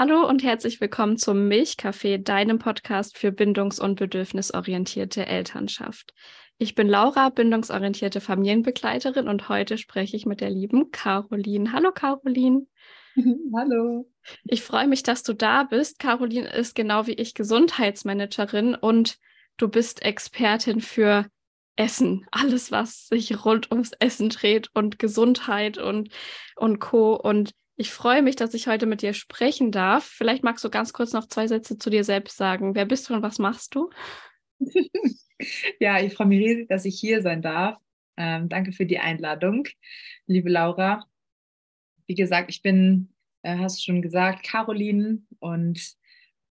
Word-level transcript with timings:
Hallo 0.00 0.28
und 0.28 0.44
herzlich 0.44 0.80
willkommen 0.80 1.16
zum 1.16 1.48
Milchcafé, 1.48 2.18
deinem 2.18 2.60
Podcast 2.60 3.18
für 3.18 3.32
bindungs- 3.32 3.80
und 3.80 3.96
bedürfnisorientierte 3.96 5.26
Elternschaft. 5.26 6.14
Ich 6.56 6.76
bin 6.76 6.86
Laura, 6.86 7.30
bindungsorientierte 7.30 8.20
Familienbegleiterin 8.20 9.26
und 9.26 9.48
heute 9.48 9.76
spreche 9.76 10.16
ich 10.16 10.24
mit 10.24 10.40
der 10.40 10.50
lieben 10.50 10.92
Caroline. 10.92 11.72
Hallo 11.72 11.90
Caroline. 11.90 12.68
Hallo. 13.56 14.08
Ich 14.44 14.62
freue 14.62 14.86
mich, 14.86 15.02
dass 15.02 15.24
du 15.24 15.32
da 15.32 15.64
bist. 15.64 15.98
Caroline 15.98 16.48
ist 16.48 16.76
genau 16.76 17.08
wie 17.08 17.14
ich 17.14 17.34
Gesundheitsmanagerin 17.34 18.76
und 18.76 19.18
du 19.56 19.66
bist 19.66 20.02
Expertin 20.02 20.80
für 20.80 21.26
Essen. 21.74 22.24
Alles, 22.30 22.70
was 22.70 23.08
sich 23.08 23.44
rund 23.44 23.72
ums 23.72 23.90
Essen 23.98 24.28
dreht 24.28 24.70
und 24.74 25.00
Gesundheit 25.00 25.76
und, 25.76 26.10
und 26.54 26.78
Co. 26.78 27.16
Und 27.16 27.50
ich 27.78 27.92
freue 27.92 28.22
mich, 28.22 28.34
dass 28.34 28.54
ich 28.54 28.66
heute 28.66 28.86
mit 28.86 29.02
dir 29.02 29.14
sprechen 29.14 29.70
darf. 29.70 30.04
Vielleicht 30.04 30.42
magst 30.42 30.64
du 30.64 30.68
ganz 30.68 30.92
kurz 30.92 31.12
noch 31.12 31.26
zwei 31.28 31.46
Sätze 31.46 31.78
zu 31.78 31.90
dir 31.90 32.02
selbst 32.02 32.36
sagen. 32.36 32.74
Wer 32.74 32.84
bist 32.84 33.08
du 33.08 33.14
und 33.14 33.22
was 33.22 33.38
machst 33.38 33.76
du? 33.76 33.88
ja, 35.78 36.00
ich 36.00 36.12
freue 36.12 36.26
mich 36.26 36.40
riesig, 36.40 36.68
dass 36.68 36.84
ich 36.84 36.98
hier 36.98 37.22
sein 37.22 37.40
darf. 37.40 37.80
Ähm, 38.16 38.48
danke 38.48 38.72
für 38.72 38.84
die 38.84 38.98
Einladung, 38.98 39.68
liebe 40.26 40.50
Laura. 40.50 41.06
Wie 42.08 42.16
gesagt, 42.16 42.50
ich 42.50 42.62
bin, 42.62 43.14
äh, 43.42 43.56
hast 43.58 43.78
du 43.78 43.82
schon 43.82 44.02
gesagt, 44.02 44.42
Caroline 44.42 45.22
und 45.38 45.94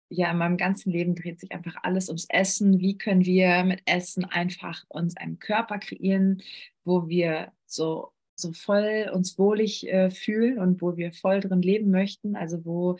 ja, 0.09 0.31
in 0.31 0.39
meinem 0.39 0.57
ganzen 0.57 0.91
Leben 0.91 1.15
dreht 1.15 1.39
sich 1.39 1.53
einfach 1.53 1.77
alles 1.83 2.09
ums 2.09 2.27
Essen. 2.31 2.81
Wie 2.81 2.97
können 2.97 3.27
wir 3.27 3.63
mit 3.65 3.83
Essen 3.85 4.25
einfach 4.25 4.85
uns 4.89 5.19
einen 5.19 5.39
Körper 5.39 5.79
kreieren, 5.79 6.43
wo 6.83 7.09
wir 7.09 7.53
so 7.67 8.15
so 8.41 8.53
voll 8.53 9.11
uns 9.13 9.39
wohlig 9.39 9.89
äh, 9.89 10.11
fühlen 10.11 10.59
und 10.59 10.83
wo 10.83 10.97
wir 10.97 11.13
voll 11.13 11.41
drin 11.41 11.63
leben 11.63 11.91
möchten, 11.91 12.37
also 12.37 12.65
wo 12.65 12.97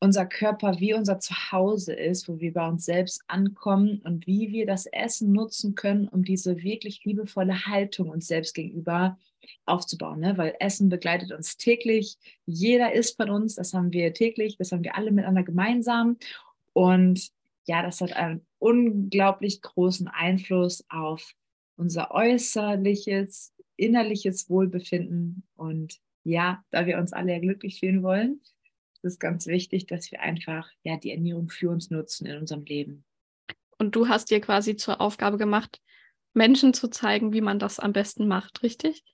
unser 0.00 0.26
Körper 0.26 0.78
wie 0.78 0.94
unser 0.94 1.18
Zuhause 1.18 1.92
ist, 1.92 2.28
wo 2.28 2.38
wir 2.38 2.52
bei 2.52 2.68
uns 2.68 2.84
selbst 2.84 3.22
ankommen 3.26 4.00
und 4.04 4.26
wie 4.26 4.52
wir 4.52 4.66
das 4.66 4.86
Essen 4.86 5.32
nutzen 5.32 5.74
können, 5.74 6.08
um 6.08 6.24
diese 6.24 6.62
wirklich 6.62 7.04
liebevolle 7.04 7.66
Haltung 7.66 8.08
uns 8.10 8.28
selbst 8.28 8.54
gegenüber 8.54 9.18
aufzubauen. 9.66 10.20
Ne? 10.20 10.36
Weil 10.38 10.54
Essen 10.60 10.88
begleitet 10.88 11.32
uns 11.32 11.56
täglich. 11.56 12.16
Jeder 12.46 12.92
isst 12.92 13.16
von 13.16 13.30
uns, 13.30 13.56
das 13.56 13.74
haben 13.74 13.92
wir 13.92 14.12
täglich, 14.14 14.56
das 14.56 14.72
haben 14.72 14.84
wir 14.84 14.96
alle 14.96 15.10
miteinander 15.10 15.42
gemeinsam. 15.42 16.16
Und 16.72 17.30
ja, 17.64 17.82
das 17.82 18.00
hat 18.00 18.12
einen 18.12 18.46
unglaublich 18.58 19.60
großen 19.62 20.08
Einfluss 20.08 20.84
auf 20.88 21.34
unser 21.76 22.10
äußerliches, 22.12 23.52
innerliches 23.78 24.50
Wohlbefinden. 24.50 25.44
Und 25.56 25.98
ja, 26.24 26.62
da 26.70 26.86
wir 26.86 26.98
uns 26.98 27.12
alle 27.12 27.32
ja 27.32 27.38
glücklich 27.38 27.80
fühlen 27.80 28.02
wollen, 28.02 28.40
ist 29.02 29.04
es 29.04 29.18
ganz 29.18 29.46
wichtig, 29.46 29.86
dass 29.86 30.10
wir 30.10 30.20
einfach 30.20 30.68
ja 30.82 30.96
die 30.96 31.12
Ernährung 31.12 31.48
für 31.48 31.70
uns 31.70 31.90
nutzen 31.90 32.26
in 32.26 32.36
unserem 32.36 32.64
Leben. 32.64 33.04
Und 33.78 33.94
du 33.94 34.08
hast 34.08 34.30
dir 34.30 34.40
quasi 34.40 34.76
zur 34.76 35.00
Aufgabe 35.00 35.38
gemacht, 35.38 35.80
Menschen 36.34 36.74
zu 36.74 36.88
zeigen, 36.88 37.32
wie 37.32 37.40
man 37.40 37.58
das 37.58 37.78
am 37.78 37.92
besten 37.92 38.28
macht, 38.28 38.62
richtig? 38.62 39.04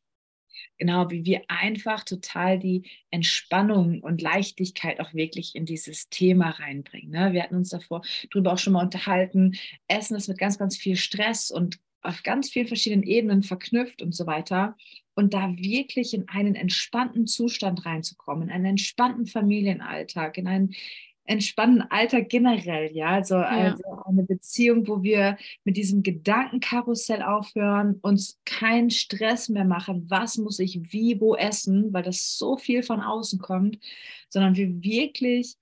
Genau, 0.79 1.11
wie 1.11 1.25
wir 1.25 1.43
einfach 1.49 2.05
total 2.05 2.59
die 2.59 2.91
Entspannung 3.11 4.01
und 4.01 4.23
Leichtigkeit 4.23 5.01
auch 5.01 5.13
wirklich 5.15 5.55
in 5.55 5.67
dieses 5.67 6.09
Thema 6.09 6.51
reinbringen. 6.51 7.11
Ne? 7.11 7.33
Wir 7.33 7.43
hatten 7.43 7.57
uns 7.57 7.71
davor 7.71 8.03
darüber 8.33 8.53
auch 8.53 8.59
schon 8.59 8.73
mal 8.73 8.85
unterhalten. 8.85 9.57
Essen 9.89 10.17
ist 10.17 10.29
mit 10.29 10.39
ganz, 10.39 10.59
ganz 10.59 10.77
viel 10.77 10.97
Stress 10.97 11.51
und 11.51 11.79
auf 12.05 12.23
ganz 12.23 12.51
vielen 12.51 12.67
verschiedenen 12.67 13.03
Ebenen 13.03 13.43
verknüpft 13.43 14.03
und 14.03 14.15
so 14.15 14.27
weiter. 14.27 14.77
Und 15.15 15.33
da 15.35 15.57
wirklich 15.57 16.15
in 16.15 16.29
einen 16.29 16.55
entspannten 16.55 17.27
Zustand 17.27 17.87
reinzukommen, 17.87 18.49
in 18.49 18.55
einen 18.55 18.67
entspannten 18.67 19.27
Familienalltag, 19.27 20.39
in 20.39 20.47
einen 20.47 20.75
entspannten 21.27 21.83
Alltag 21.91 22.29
generell, 22.29 22.95
ja. 22.95 23.09
Also, 23.11 23.37
ja. 23.37 23.49
also 23.49 23.83
eine 24.05 24.25
Beziehung, 24.25 24.87
wo 24.87 25.03
wir 25.03 25.39
mit 25.65 25.77
diesem 25.77 26.03
Gedankenkarussell 26.03 27.23
aufhören, 27.23 27.99
uns 28.03 28.41
keinen 28.45 28.91
Stress 28.91 29.49
mehr 29.49 29.65
machen, 29.65 30.05
was 30.09 30.37
muss 30.37 30.59
ich 30.59 30.93
wie 30.93 31.21
wo 31.21 31.35
essen, 31.35 31.93
weil 31.93 32.03
das 32.03 32.37
so 32.37 32.57
viel 32.57 32.83
von 32.83 33.01
außen 33.01 33.39
kommt, 33.39 33.79
sondern 34.29 34.57
wir 34.57 34.83
wirklich, 34.83 35.55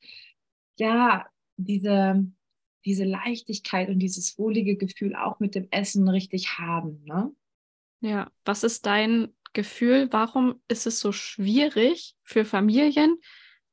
ja, 0.78 1.26
diese, 1.56 2.26
diese 2.84 3.04
Leichtigkeit 3.04 3.88
und 3.88 3.98
dieses 3.98 4.38
wohlige 4.38 4.76
Gefühl 4.76 5.14
auch 5.14 5.40
mit 5.40 5.54
dem 5.54 5.68
Essen 5.70 6.08
richtig 6.08 6.58
haben. 6.58 7.02
Ne? 7.04 7.32
Ja, 8.00 8.30
was 8.44 8.64
ist 8.64 8.86
dein 8.86 9.32
Gefühl? 9.52 10.08
Warum 10.10 10.60
ist 10.68 10.86
es 10.86 10.98
so 10.98 11.12
schwierig 11.12 12.14
für 12.22 12.44
Familien, 12.44 13.18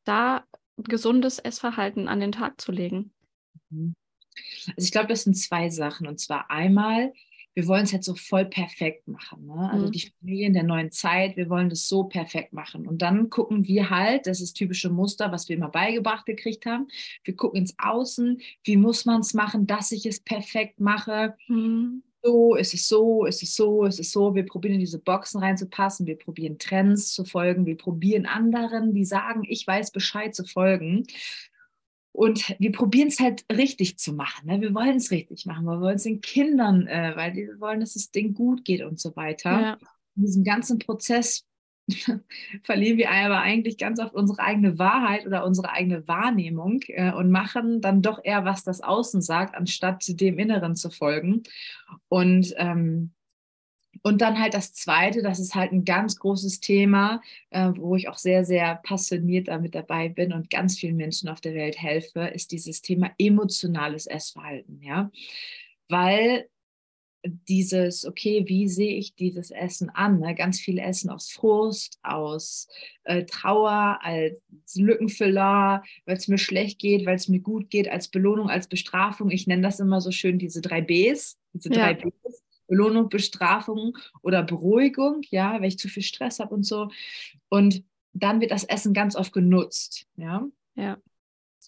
da 0.04 0.46
gesundes 0.78 1.40
Essverhalten 1.40 2.08
an 2.08 2.20
den 2.20 2.32
Tag 2.32 2.62
zu 2.62 2.72
legen? 2.72 3.14
Mhm. 3.70 3.96
Also 4.68 4.86
ich 4.86 4.92
glaube, 4.92 5.08
das 5.08 5.24
sind 5.24 5.36
zwei 5.36 5.70
Sachen. 5.70 6.08
Und 6.08 6.20
zwar 6.20 6.50
einmal 6.50 7.14
wir 7.56 7.68
wollen 7.68 7.84
es 7.84 7.94
halt 7.94 8.04
so 8.04 8.16
voll 8.16 8.46
perfekt 8.46 9.08
machen. 9.08 9.48
Ne? 9.48 9.70
Also 9.72 9.88
mhm. 9.88 9.92
die 9.92 10.12
Familien 10.20 10.54
der 10.54 10.64
neuen 10.64 10.92
Zeit, 10.92 11.36
wir 11.36 11.50
wollen 11.50 11.70
das 11.70 11.88
so 11.88 12.04
perfekt 12.04 12.54
machen. 12.54 12.88
Und 12.88 13.02
dann 13.02 13.30
gucken 13.30 13.68
wir 13.68 13.90
halt, 13.90 14.28
das 14.28 14.42
ist 14.42 14.54
typische 14.54 14.90
Muster, 14.90 15.32
was 15.32 15.50
wir 15.50 15.58
immer 15.58 15.70
beigebracht 15.70 16.26
gekriegt 16.26 16.66
haben. 16.66 16.88
Wir 17.24 17.36
gucken 17.36 17.60
ins 17.60 17.76
Außen, 17.78 18.40
wie 18.64 18.78
muss 18.78 19.06
man 19.06 19.22
es 19.22 19.34
machen, 19.34 19.68
dass 19.68 19.92
ich 19.92 20.06
es 20.06 20.20
perfekt 20.20 20.80
mache. 20.80 21.36
Mhm. 21.48 22.04
So, 22.22 22.56
ist 22.56 22.74
es 22.74 22.88
so, 22.88 23.26
ist 23.26 23.44
es 23.44 23.56
so, 23.56 23.86
ist 23.86 24.00
es 24.00 24.12
so. 24.12 24.36
Wir 24.36 24.46
probieren 24.46 24.74
in 24.74 24.82
diese 24.82 25.00
Boxen 25.00 25.42
reinzupassen, 25.42 26.06
wir 26.06 26.18
probieren 26.18 26.60
Trends 26.60 27.14
zu 27.14 27.24
folgen, 27.24 27.66
wir 27.66 27.78
probieren 27.78 28.26
anderen, 28.26 28.94
die 28.94 29.06
sagen, 29.06 29.44
ich 29.48 29.66
weiß 29.66 29.92
Bescheid 29.92 30.36
zu 30.36 30.44
folgen. 30.44 31.08
Und 32.20 32.54
wir 32.60 32.74
probieren 32.74 33.08
es 33.08 33.22
halt 33.22 33.46
richtig 33.50 33.98
zu 33.98 34.12
machen. 34.12 34.48
Ne? 34.48 34.60
Wir 34.60 34.74
wollen 34.74 34.98
es 34.98 35.10
richtig 35.10 35.46
machen. 35.46 35.64
Wir 35.64 35.80
wollen 35.80 35.96
es 35.96 36.04
den 36.04 36.20
Kindern, 36.20 36.86
äh, 36.86 37.14
weil 37.16 37.34
wir 37.34 37.62
wollen, 37.62 37.80
dass 37.80 37.96
es 37.96 38.12
denen 38.12 38.34
gut 38.34 38.66
geht 38.66 38.84
und 38.84 39.00
so 39.00 39.16
weiter. 39.16 39.62
Ja. 39.62 39.78
In 40.18 40.24
diesem 40.24 40.44
ganzen 40.44 40.80
Prozess 40.80 41.46
verlieren 42.64 42.98
wir 42.98 43.10
aber 43.10 43.40
eigentlich 43.40 43.78
ganz 43.78 44.02
oft 44.02 44.14
unsere 44.14 44.40
eigene 44.40 44.78
Wahrheit 44.78 45.26
oder 45.26 45.46
unsere 45.46 45.72
eigene 45.72 46.06
Wahrnehmung 46.10 46.82
äh, 46.88 47.14
und 47.14 47.32
machen 47.32 47.80
dann 47.80 48.02
doch 48.02 48.20
eher, 48.22 48.44
was 48.44 48.66
das 48.66 48.82
Außen 48.82 49.22
sagt, 49.22 49.56
anstatt 49.56 50.04
dem 50.20 50.40
Inneren 50.40 50.76
zu 50.76 50.90
folgen. 50.90 51.44
Und 52.10 52.54
ähm, 52.58 53.12
und 54.04 54.22
dann 54.22 54.40
halt 54.40 54.54
das 54.54 54.74
Zweite, 54.74 55.22
das 55.22 55.40
ist 55.40 55.56
halt 55.56 55.72
ein 55.72 55.86
ganz 55.86 56.18
großes 56.18 56.60
Thema, 56.60 57.22
äh, 57.50 57.72
wo 57.76 57.96
ich 57.96 58.08
auch 58.08 58.18
sehr, 58.18 58.46
sehr 58.46 58.76
passioniert 58.76 59.48
damit 59.48 59.76
dabei 59.76 60.10
bin 60.10 60.34
und 60.34 60.50
ganz 60.50 60.78
vielen 60.78 60.96
Menschen 60.96 61.30
auf 61.30 61.42
der 61.42 61.54
Welt 61.56 61.82
helfe, 61.82 62.22
ist 62.22 62.52
dieses 62.52 62.82
Thema 62.82 63.12
emotionales 63.18 64.08
Essverhalten. 64.08 64.82
Ja? 64.82 65.12
Weil 65.88 66.48
dieses, 67.26 68.06
okay, 68.06 68.46
wie 68.48 68.70
sehe 68.70 68.96
ich 68.96 69.16
dieses 69.16 69.52
Essen 69.52 69.90
an? 69.90 70.20
Ne? 70.20 70.36
Ganz 70.36 70.60
viel 70.60 70.78
Essen 70.78 71.10
aus 71.10 71.30
Frust, 71.30 72.00
aus 72.02 72.68
äh, 73.04 73.26
Trauer, 73.26 74.00
als 74.02 74.42
Lückenfüller, 74.76 75.84
weil 76.06 76.18
es 76.18 76.28
mir 76.28 76.38
schlecht 76.38 76.80
geht, 76.80 77.06
weil 77.06 77.16
es 77.16 77.28
mir 77.28 77.42
gut 77.42 77.70
geht, 77.70 77.90
als 77.90 78.08
Belohnung, 78.08 78.50
als 78.50 78.68
Bestrafung. 78.68 79.32
Ich 79.32 79.48
nenne 79.48 79.64
das 79.64 79.80
immer 79.80 80.00
so 80.00 80.12
schön 80.12 80.40
diese 80.40 80.62
drei 80.62 80.82
Bs, 80.82 81.38
diese 81.54 81.70
drei 81.70 81.92
ja. 81.92 81.98
Bs 81.98 82.44
Belohnung, 82.70 83.10
Bestrafung 83.10 83.98
oder 84.22 84.44
Beruhigung, 84.44 85.22
ja, 85.30 85.56
wenn 85.56 85.68
ich 85.68 85.78
zu 85.78 85.90
viel 85.90 86.04
Stress 86.04 86.40
habe 86.40 86.54
und 86.56 86.64
so. 86.64 86.90
Und 87.50 87.84
dann 88.14 88.40
wird 88.40 88.52
das 88.52 88.64
Essen 88.64 88.94
ganz 88.94 89.16
oft 89.16 89.34
genutzt, 89.34 90.08
ja, 90.16 90.48
ja. 90.76 90.98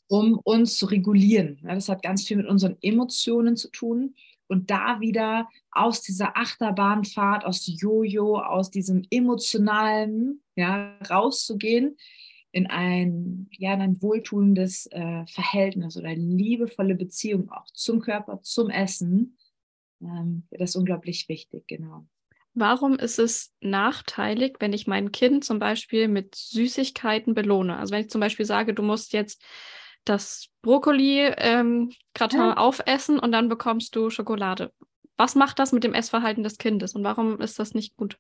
um 0.07 0.39
uns 0.44 0.78
zu 0.78 0.85
regulieren. 0.85 1.59
Ja, 1.63 1.75
das 1.75 1.89
hat 1.89 2.03
ganz 2.03 2.25
viel 2.25 2.38
mit 2.38 2.47
unseren 2.47 2.78
Emotionen 2.81 3.57
zu 3.57 3.69
tun. 3.69 4.16
Und 4.47 4.69
da 4.69 5.00
wieder 5.00 5.47
aus 5.72 6.01
dieser 6.01 6.35
Achterbahnfahrt, 6.38 7.45
aus 7.45 7.66
Jojo, 7.66 8.38
aus 8.38 8.69
diesem 8.69 9.03
emotionalen, 9.09 10.41
ja, 10.56 10.97
rauszugehen 11.09 11.97
in 12.51 12.68
ein, 12.68 13.47
ja, 13.57 13.73
in 13.73 13.81
ein 13.81 14.01
wohltuendes 14.01 14.88
äh, 14.88 15.25
Verhältnis 15.28 15.95
oder 15.95 16.09
eine 16.09 16.21
liebevolle 16.21 16.95
Beziehung 16.95 17.50
auch 17.50 17.65
zum 17.74 18.01
Körper, 18.01 18.42
zum 18.42 18.69
Essen, 18.69 19.38
ähm, 20.01 20.44
das 20.51 20.71
ist 20.71 20.75
unglaublich 20.75 21.30
wichtig, 21.30 21.68
genau. 21.68 22.06
Warum 22.53 22.98
ist 23.00 23.18
es 23.18 23.53
nachteilig, 23.62 24.57
wenn 24.59 24.74
ich 24.74 24.86
mein 24.86 25.12
Kind 25.12 25.45
zum 25.45 25.59
Beispiel 25.59 26.07
mit 26.09 26.36
Süßigkeiten 26.36 27.33
belohne? 27.33 27.77
Also 27.77 27.94
wenn 27.94 28.01
ich 28.01 28.09
zum 28.09 28.19
Beispiel 28.19 28.45
sage, 28.45 28.74
du 28.74 28.83
musst 28.83 29.13
jetzt 29.13 29.42
das 30.03 30.50
Brokkoli 30.62 31.31
ähm, 31.38 31.92
ja. 32.19 32.57
aufessen 32.57 33.19
und 33.19 33.31
dann 33.31 33.48
bekommst 33.48 33.95
du 33.95 34.09
Schokolade. 34.09 34.74
Was 35.15 35.36
macht 35.36 35.59
das 35.59 35.71
mit 35.71 35.83
dem 35.83 35.94
Essverhalten 35.94 36.44
des 36.44 36.57
Kindes 36.57 36.94
und 36.94 37.04
warum 37.04 37.39
ist 37.39 37.59
das 37.59 37.74
nicht 37.74 37.95
gut? 37.95 38.18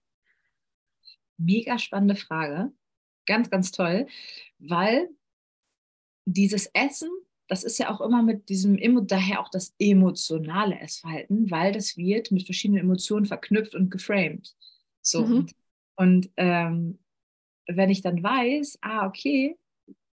Mega 1.37 1.77
spannende 1.79 2.15
Frage. 2.15 2.71
Ganz, 3.25 3.49
ganz 3.49 3.71
toll, 3.71 4.07
weil 4.59 5.09
dieses 6.25 6.67
Essen 6.67 7.09
das 7.51 7.65
ist 7.65 7.79
ja 7.79 7.93
auch 7.93 7.99
immer 7.99 8.23
mit 8.23 8.47
diesem, 8.47 8.77
daher 9.07 9.41
auch 9.41 9.49
das 9.49 9.75
emotionale 9.77 10.79
Essverhalten, 10.79 11.51
weil 11.51 11.73
das 11.73 11.97
wird 11.97 12.31
mit 12.31 12.45
verschiedenen 12.45 12.79
Emotionen 12.79 13.25
verknüpft 13.25 13.75
und 13.75 13.91
geframed. 13.91 14.55
So. 15.01 15.25
Mhm. 15.25 15.47
Und 15.97 16.29
ähm, 16.37 16.99
wenn 17.67 17.89
ich 17.89 18.01
dann 18.01 18.23
weiß, 18.23 18.79
ah, 18.79 19.05
okay, 19.05 19.57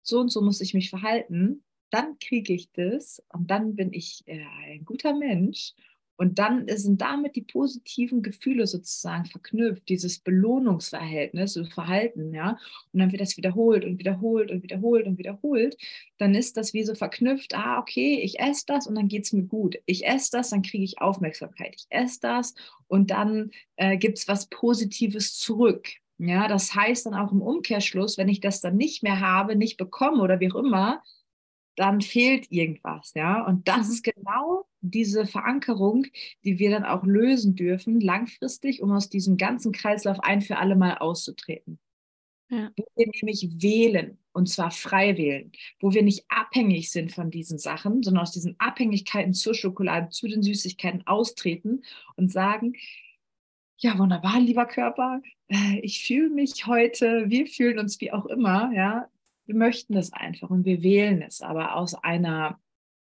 so 0.01 0.19
und 0.19 0.29
so 0.29 0.41
muss 0.41 0.61
ich 0.61 0.73
mich 0.73 0.89
verhalten, 0.89 1.63
dann 1.91 2.17
kriege 2.17 2.53
ich 2.53 2.71
das 2.71 3.21
und 3.31 3.51
dann 3.51 3.75
bin 3.75 3.93
ich 3.93 4.23
äh, 4.25 4.43
ein 4.65 4.83
guter 4.83 5.15
Mensch 5.15 5.75
und 6.17 6.39
dann 6.39 6.67
sind 6.67 6.99
damit 7.01 7.35
die 7.35 7.43
positiven 7.43 8.23
Gefühle 8.23 8.65
sozusagen 8.65 9.25
verknüpft, 9.25 9.87
dieses 9.87 10.19
Belohnungsverhältnis, 10.19 11.53
so 11.53 11.63
Verhalten, 11.65 12.33
ja. 12.33 12.57
Und 12.91 12.99
dann 12.99 13.11
wird 13.11 13.21
das 13.21 13.37
wiederholt 13.37 13.85
und 13.85 13.99
wiederholt 13.99 14.51
und 14.51 14.63
wiederholt 14.63 15.05
und 15.05 15.19
wiederholt. 15.19 15.77
Dann 16.17 16.33
ist 16.33 16.57
das 16.57 16.73
wie 16.73 16.83
so 16.83 16.95
verknüpft, 16.95 17.53
ah, 17.55 17.77
okay, 17.79 18.19
ich 18.21 18.39
esse 18.39 18.65
das 18.65 18.87
und 18.87 18.95
dann 18.95 19.07
geht 19.07 19.25
es 19.25 19.33
mir 19.33 19.43
gut. 19.43 19.77
Ich 19.85 20.05
esse 20.05 20.31
das, 20.31 20.49
dann 20.49 20.63
kriege 20.63 20.83
ich 20.83 20.99
Aufmerksamkeit. 20.99 21.75
Ich 21.77 21.85
esse 21.89 22.19
das 22.21 22.55
und 22.87 23.11
dann 23.11 23.51
äh, 23.75 23.97
gibt 23.97 24.17
es 24.17 24.27
was 24.27 24.47
Positives 24.47 25.37
zurück. 25.37 25.87
Ja, 26.17 26.47
das 26.47 26.73
heißt 26.73 27.05
dann 27.05 27.13
auch 27.13 27.31
im 27.31 27.43
Umkehrschluss, 27.43 28.17
wenn 28.17 28.27
ich 28.27 28.41
das 28.41 28.59
dann 28.59 28.75
nicht 28.75 29.03
mehr 29.03 29.19
habe, 29.19 29.55
nicht 29.55 29.77
bekomme 29.77 30.23
oder 30.23 30.39
wie 30.39 30.51
auch 30.51 30.55
immer, 30.55 31.03
dann 31.75 32.01
fehlt 32.01 32.51
irgendwas, 32.51 33.13
ja. 33.13 33.45
Und 33.45 33.67
das 33.67 33.87
mhm. 33.87 33.93
ist 33.93 34.03
genau 34.03 34.65
diese 34.91 35.25
Verankerung, 35.25 36.07
die 36.43 36.59
wir 36.59 36.69
dann 36.69 36.85
auch 36.85 37.03
lösen 37.03 37.55
dürfen, 37.55 37.99
langfristig, 37.99 38.81
um 38.81 38.91
aus 38.91 39.09
diesem 39.09 39.37
ganzen 39.37 39.71
Kreislauf 39.71 40.19
ein 40.21 40.41
für 40.41 40.57
alle 40.57 40.75
Mal 40.75 40.97
auszutreten. 40.97 41.79
Ja. 42.49 42.71
Wo 42.77 42.85
wir 42.95 43.07
nämlich 43.13 43.61
wählen, 43.61 44.17
und 44.31 44.47
zwar 44.47 44.71
frei 44.71 45.17
wählen, 45.17 45.51
wo 45.79 45.93
wir 45.93 46.01
nicht 46.01 46.25
abhängig 46.29 46.91
sind 46.91 47.11
von 47.11 47.29
diesen 47.29 47.57
Sachen, 47.57 48.03
sondern 48.03 48.21
aus 48.21 48.31
diesen 48.31 48.55
Abhängigkeiten 48.57 49.33
zur 49.33 49.53
Schokolade, 49.53 50.09
zu 50.09 50.27
den 50.27 50.43
Süßigkeiten 50.43 51.05
austreten 51.07 51.83
und 52.15 52.31
sagen, 52.31 52.73
ja, 53.79 53.97
wunderbar, 53.99 54.39
lieber 54.39 54.65
Körper, 54.65 55.21
äh, 55.49 55.79
ich 55.81 56.03
fühle 56.05 56.29
mich 56.29 56.65
heute, 56.65 57.25
wir 57.27 57.47
fühlen 57.47 57.79
uns 57.79 57.99
wie 58.01 58.11
auch 58.11 58.25
immer, 58.25 58.71
ja, 58.73 59.09
wir 59.45 59.55
möchten 59.55 59.93
das 59.93 60.13
einfach 60.13 60.49
und 60.49 60.65
wir 60.65 60.83
wählen 60.83 61.21
es, 61.21 61.41
aber 61.41 61.75
aus 61.75 61.95
einer 61.95 62.59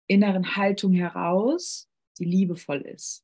inneren 0.07 0.55
Haltung 0.55 0.93
heraus, 0.93 1.87
die 2.17 2.25
liebevoll 2.25 2.81
ist. 2.81 3.23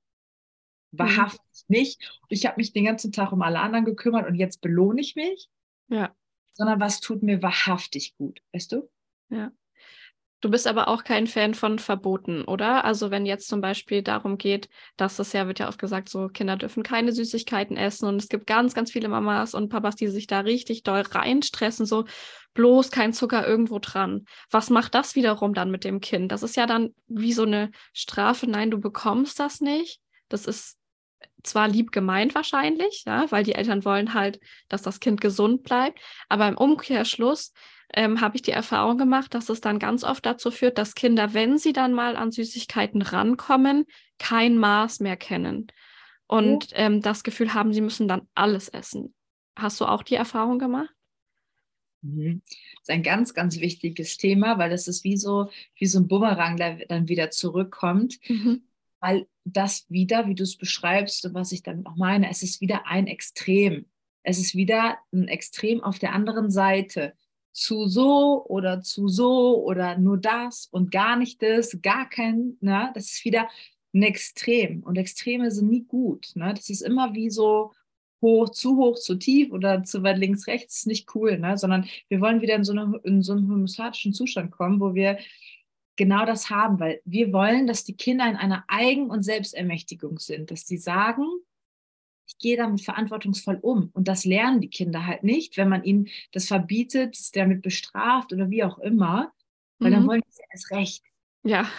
Wahrhaftig 0.92 1.66
mhm. 1.68 1.76
nicht. 1.76 2.22
Ich 2.30 2.46
habe 2.46 2.58
mich 2.58 2.74
den 2.74 2.86
ganzen 2.86 3.12
Tag 3.12 3.32
um 3.32 3.42
alle 3.42 3.60
anderen 3.60 3.86
gekümmert 3.86 4.28
und 4.28 4.36
jetzt 4.36 4.62
belohne 4.62 5.02
ich 5.02 5.16
mich. 5.16 5.50
Ja. 5.88 6.16
Sondern 6.54 6.80
was 6.80 7.00
tut 7.00 7.24
mir 7.24 7.42
wahrhaftig 7.42 8.16
gut, 8.16 8.42
weißt 8.54 8.74
du? 8.74 8.90
Ja. 9.30 9.52
Du 10.44 10.50
bist 10.50 10.68
aber 10.68 10.90
auch 10.90 11.06
kein 11.06 11.26
Fan 11.26 11.54
von 11.54 11.80
Verboten, 11.80 12.44
oder? 12.44 12.84
Also 12.84 13.12
wenn 13.12 13.26
jetzt 13.26 13.48
zum 13.48 13.62
Beispiel 13.62 14.04
darum 14.04 14.38
geht, 14.38 14.68
dass 14.98 15.18
es 15.18 15.32
ja, 15.32 15.48
wird 15.48 15.60
ja 15.60 15.70
oft 15.70 15.80
gesagt, 15.80 16.10
so 16.10 16.28
Kinder 16.28 16.58
dürfen 16.58 16.84
keine 16.84 17.14
Süßigkeiten 17.14 17.78
essen 17.78 18.10
und 18.10 18.18
es 18.18 18.28
gibt 18.28 18.46
ganz, 18.46 18.74
ganz 18.74 18.92
viele 18.92 19.08
Mamas 19.08 19.54
und 19.54 19.70
Papas, 19.70 19.96
die 19.96 20.10
sich 20.10 20.28
da 20.28 20.42
richtig 20.42 20.84
doll 20.84 21.00
reinstressen, 21.00 21.86
so 21.86 22.04
bloß 22.56 22.92
kein 22.92 23.14
Zucker 23.14 23.48
irgendwo 23.48 23.80
dran. 23.80 24.26
Was 24.52 24.70
macht 24.70 24.96
das 24.96 25.16
wiederum 25.16 25.54
dann 25.54 25.72
mit 25.72 25.86
dem 25.86 26.02
Kind? 26.02 26.30
Das 26.30 26.44
ist 26.44 26.58
ja 26.58 26.66
dann 26.66 26.94
wie 27.08 27.32
so 27.32 27.44
eine 27.44 27.72
Strafe, 27.94 28.46
nein, 28.46 28.70
du 28.70 28.82
bekommst 28.82 29.40
das 29.40 29.62
nicht. 29.62 30.02
Das 30.28 30.46
ist 30.46 30.78
zwar 31.44 31.70
lieb 31.70 31.94
gemeint 31.94 32.36
wahrscheinlich, 32.36 33.04
ja, 33.06 33.32
weil 33.32 33.46
die 33.46 33.56
Eltern 33.56 33.86
wollen 33.86 34.14
halt, 34.14 34.42
dass 34.68 34.82
das 34.82 35.00
Kind 35.00 35.22
gesund 35.22 35.64
bleibt, 35.64 36.02
aber 36.28 36.50
im 36.50 36.58
Umkehrschluss 36.58 37.54
ähm, 37.94 38.22
habe 38.22 38.36
ich 38.36 38.42
die 38.42 38.52
Erfahrung 38.52 38.98
gemacht, 38.98 39.34
dass 39.34 39.50
es 39.50 39.62
dann 39.62 39.80
ganz 39.80 40.04
oft 40.04 40.26
dazu 40.26 40.52
führt, 40.52 40.78
dass 40.78 40.96
Kinder, 40.96 41.34
wenn 41.34 41.58
sie 41.58 41.74
dann 41.74 41.94
mal 41.94 42.16
an 42.16 42.32
Süßigkeiten 42.32 43.02
rankommen, 43.02 43.86
kein 44.20 44.58
Maß 44.58 45.00
mehr 45.00 45.18
kennen 45.18 45.68
und 46.28 46.72
ja. 46.72 46.78
ähm, 46.78 47.02
das 47.02 47.24
Gefühl 47.24 47.54
haben, 47.54 47.74
sie 47.74 47.82
müssen 47.82 48.08
dann 48.08 48.28
alles 48.34 48.70
essen. 48.70 49.14
Hast 49.56 49.80
du 49.80 49.86
auch 49.86 50.04
die 50.04 50.16
Erfahrung 50.16 50.60
gemacht? 50.60 50.94
Mhm. 52.02 52.42
Das 52.46 52.82
ist 52.82 52.90
ein 52.90 53.04
ganz, 53.04 53.34
ganz 53.34 53.60
wichtiges 53.60 54.18
Thema, 54.18 54.58
weil 54.58 54.70
das 54.70 54.88
ist 54.88 55.04
wie 55.04 55.18
so, 55.18 55.50
wie 55.76 55.86
so 55.86 56.00
ein 56.00 56.08
Bumerang, 56.08 56.58
der 56.58 56.86
dann 56.88 57.08
wieder 57.08 57.30
zurückkommt. 57.30 58.18
Mhm. 58.28 58.64
Weil 59.00 59.28
das 59.46 59.86
wieder, 59.90 60.28
wie 60.28 60.36
du 60.36 60.44
es 60.44 60.58
beschreibst 60.58 61.26
und 61.26 61.34
was 61.34 61.52
ich 61.52 61.62
damit 61.62 61.86
auch 61.86 61.98
meine, 61.98 62.30
es 62.30 62.42
ist 62.42 62.62
wieder 62.62 62.88
ein 62.88 63.08
Extrem. 63.08 63.86
Es 64.24 64.40
ist 64.40 64.56
wieder 64.56 64.98
ein 65.12 65.28
Extrem 65.28 65.84
auf 65.84 66.00
der 66.00 66.14
anderen 66.14 66.50
Seite 66.50 67.14
zu 67.54 67.88
so 67.88 68.46
oder 68.48 68.82
zu 68.82 69.08
so 69.08 69.64
oder 69.64 69.98
nur 69.98 70.18
das 70.18 70.68
und 70.72 70.92
gar 70.92 71.16
nicht 71.16 71.42
das, 71.42 71.80
gar 71.82 72.10
kein, 72.10 72.58
ne? 72.60 72.92
das 72.96 73.14
ist 73.14 73.26
wieder 73.26 73.48
ein 73.94 74.04
Extrem 74.04 74.82
und 74.84 74.98
Extreme 74.98 75.52
sind 75.52 75.70
nie 75.70 75.86
gut. 75.86 76.32
Ne? 76.36 76.54
Das 76.56 76.70
ist 76.70 76.82
immer 76.82 77.14
wie 77.14 77.30
so 77.30 77.72
hoch, 78.22 78.50
zu 78.50 78.78
hoch, 78.78 78.98
zu 78.98 79.16
tief 79.16 79.52
oder 79.52 79.84
zu 79.84 80.02
weit 80.02 80.18
links, 80.18 80.48
rechts, 80.48 80.80
ist 80.80 80.88
nicht 80.88 81.14
cool, 81.16 81.38
ne? 81.38 81.58
sondern 81.58 81.86
wir 82.10 82.22
wollen 82.22 82.42
wieder 82.42 82.56
in 82.56 82.64
so, 82.64 82.74
eine, 82.74 83.00
in 83.04 83.22
so 83.22 83.34
einen 83.34 83.48
homöopathischen 83.48 84.14
Zustand 84.14 84.52
kommen, 84.52 84.80
wo 84.80 84.96
wir 84.96 85.20
genau 85.96 86.26
das 86.26 86.50
haben, 86.50 86.80
weil 86.80 87.02
wir 87.06 87.32
wollen, 87.34 87.68
dass 87.68 87.84
die 87.84 87.96
Kinder 87.96 88.28
in 88.28 88.36
einer 88.36 88.64
Eigen- 88.68 89.12
und 89.12 89.22
Selbstermächtigung 89.24 90.18
sind, 90.18 90.50
dass 90.50 90.66
sie 90.66 90.78
sagen, 90.78 91.26
ich 92.26 92.38
gehe 92.38 92.58
damit 92.58 92.82
verantwortungsvoll 92.82 93.60
um. 93.62 93.90
Und 93.94 94.08
das 94.08 94.26
lernen 94.26 94.62
die 94.62 94.70
Kinder 94.70 95.06
halt 95.06 95.24
nicht, 95.24 95.58
wenn 95.58 95.70
man 95.70 95.84
ihnen 95.84 96.10
das 96.32 96.48
verbietet, 96.48 97.18
damit 97.36 97.62
bestraft 97.62 98.34
oder 98.34 98.50
wie 98.50 98.64
auch 98.64 98.80
immer, 98.80 99.34
weil 99.80 99.92
mhm. 99.92 99.96
dann 99.96 100.08
wollen 100.08 100.22
sie 100.30 100.44
erst 100.52 100.72
recht. 100.72 101.04
Ja. 101.46 101.70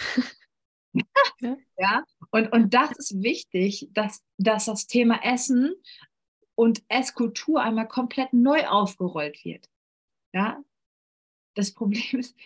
ja. 1.78 2.04
Und, 2.30 2.52
und 2.52 2.74
das 2.74 2.90
ist 2.98 3.22
wichtig, 3.22 3.88
dass, 3.92 4.22
dass 4.36 4.66
das 4.66 4.86
Thema 4.86 5.24
Essen 5.24 5.74
und 6.54 6.82
Esskultur 6.88 7.62
einmal 7.62 7.88
komplett 7.88 8.34
neu 8.34 8.66
aufgerollt 8.66 9.42
wird. 9.42 9.70
Ja. 10.34 10.62
Das 11.54 11.72
Problem 11.72 12.20
ist, 12.20 12.36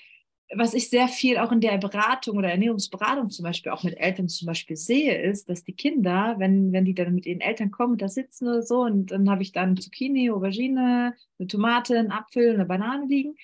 was 0.55 0.75
ich 0.75 0.89
sehr 0.89 1.09
viel 1.09 1.39
auch 1.39 1.53
in 1.53 1.61
der 1.61 1.77
Beratung 1.79 2.39
oder 2.39 2.51
Ernährungsberatung 2.51 3.31
zum 3.31 3.43
Beispiel 3.43 3.71
auch 3.71 3.85
mit 3.85 3.99
Eltern 3.99 4.29
zum 4.29 4.47
Beispiel 4.47 4.77
sehe, 4.77 5.21
ist, 5.21 5.49
dass 5.49 5.63
die 5.63 5.75
Kinder, 5.75 6.37
wenn, 6.39 6.73
wenn 6.73 6.85
die 6.85 6.95
dann 6.95 7.15
mit 7.15 7.27
ihren 7.27 7.41
Eltern 7.41 7.71
kommen, 7.71 7.99
da 7.99 8.09
sitzen 8.09 8.49
oder 8.49 8.63
so 8.63 8.81
und 8.81 9.11
dann 9.11 9.29
habe 9.29 9.43
ich 9.43 9.53
dann 9.53 9.77
Zucchini, 9.77 10.31
Aubergine, 10.31 11.15
eine 11.39 11.49
Tomate, 11.49 11.99
einen 11.99 12.13
Apfel, 12.13 12.55
eine 12.55 12.65
Banane 12.65 13.07
liegen, 13.07 13.37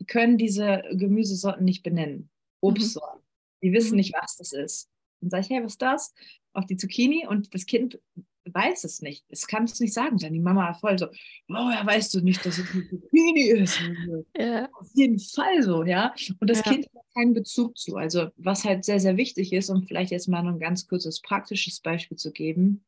die 0.00 0.06
können 0.06 0.38
diese 0.38 0.82
Gemüsesorten 0.92 1.64
nicht 1.64 1.84
benennen. 1.84 2.30
Obstsorten. 2.60 3.20
Mhm. 3.20 3.66
Die 3.66 3.72
wissen 3.72 3.92
mhm. 3.92 3.98
nicht, 3.98 4.14
was 4.20 4.36
das 4.36 4.52
ist. 4.52 4.90
Dann 5.20 5.30
sage 5.30 5.42
ich, 5.42 5.50
hey, 5.50 5.62
was 5.62 5.72
ist 5.72 5.82
das? 5.82 6.14
Auf 6.52 6.66
die 6.66 6.76
Zucchini 6.76 7.26
und 7.28 7.54
das 7.54 7.66
Kind 7.66 8.00
weiß 8.44 8.84
es 8.84 9.02
nicht. 9.02 9.24
Es 9.28 9.46
kann 9.46 9.64
es 9.64 9.80
nicht 9.80 9.94
sagen. 9.94 10.18
Dann 10.18 10.32
die 10.32 10.40
Mama 10.40 10.74
voll 10.74 10.98
so, 10.98 11.06
woher 11.48 11.84
weißt 11.86 12.14
du 12.14 12.20
nicht, 12.20 12.44
dass 12.44 12.58
es 12.58 12.70
eine 12.72 12.88
Zucchini 12.88 13.44
ist? 13.48 13.80
Ja. 14.36 14.68
Auf 14.72 14.88
jeden 14.94 15.18
Fall 15.18 15.62
so, 15.62 15.84
ja. 15.84 16.14
Und 16.40 16.50
das 16.50 16.64
ja. 16.64 16.72
Kind 16.72 16.86
hat 16.86 17.04
keinen 17.14 17.34
Bezug 17.34 17.76
zu. 17.78 17.96
Also 17.96 18.28
was 18.36 18.64
halt 18.64 18.84
sehr, 18.84 19.00
sehr 19.00 19.16
wichtig 19.16 19.52
ist, 19.52 19.70
um 19.70 19.82
vielleicht 19.82 20.10
jetzt 20.10 20.28
mal 20.28 20.46
ein 20.46 20.58
ganz 20.58 20.86
kurzes 20.88 21.20
praktisches 21.20 21.80
Beispiel 21.80 22.16
zu 22.16 22.32
geben, 22.32 22.84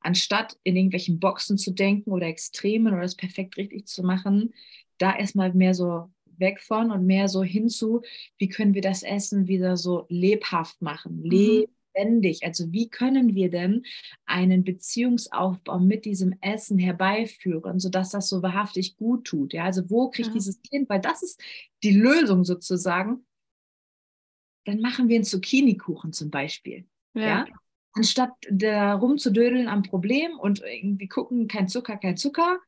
anstatt 0.00 0.56
in 0.62 0.76
irgendwelchen 0.76 1.20
Boxen 1.20 1.58
zu 1.58 1.72
denken 1.72 2.10
oder 2.10 2.26
Extremen 2.26 2.92
oder 2.94 3.02
es 3.02 3.16
perfekt 3.16 3.56
richtig 3.56 3.86
zu 3.86 4.02
machen, 4.02 4.54
da 4.98 5.14
erstmal 5.16 5.52
mehr 5.52 5.74
so 5.74 6.10
weg 6.38 6.60
von 6.60 6.90
und 6.90 7.06
mehr 7.06 7.28
so 7.28 7.42
hinzu, 7.42 8.02
wie 8.38 8.48
können 8.48 8.74
wir 8.74 8.82
das 8.82 9.02
Essen 9.02 9.46
wieder 9.46 9.76
so 9.76 10.06
lebhaft 10.08 10.80
machen, 10.80 11.22
mhm 11.22 11.66
lebendig. 11.94 12.44
Also 12.44 12.72
wie 12.72 12.88
können 12.88 13.34
wir 13.34 13.50
denn 13.50 13.84
einen 14.26 14.64
Beziehungsaufbau 14.64 15.78
mit 15.78 16.04
diesem 16.04 16.34
Essen 16.40 16.78
herbeiführen, 16.78 17.78
sodass 17.80 18.10
das 18.10 18.28
so 18.28 18.42
wahrhaftig 18.42 18.96
gut 18.96 19.24
tut? 19.24 19.52
Ja, 19.52 19.64
also 19.64 19.88
wo 19.90 20.10
kriegt 20.10 20.28
ja. 20.28 20.34
dieses 20.34 20.60
Kind, 20.62 20.88
weil 20.88 21.00
das 21.00 21.22
ist 21.22 21.40
die 21.82 21.92
Lösung 21.92 22.44
sozusagen. 22.44 23.24
Dann 24.64 24.80
machen 24.80 25.08
wir 25.08 25.16
einen 25.16 25.24
Zucchini-Kuchen 25.24 26.12
zum 26.12 26.30
Beispiel. 26.30 26.86
ja? 27.14 27.22
ja? 27.22 27.46
Anstatt 27.92 28.30
da 28.48 28.94
rumzudödeln 28.94 29.66
am 29.66 29.82
Problem 29.82 30.38
und 30.38 30.62
irgendwie 30.62 31.08
gucken, 31.08 31.48
kein 31.48 31.66
Zucker, 31.66 31.96
kein 31.96 32.16
Zucker, 32.16 32.60